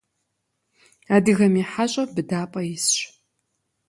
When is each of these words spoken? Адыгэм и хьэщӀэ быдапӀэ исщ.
Адыгэм 1.15 1.53
и 1.61 1.63
хьэщӀэ 1.71 2.03
быдапӀэ 2.13 2.61
исщ. 2.75 2.97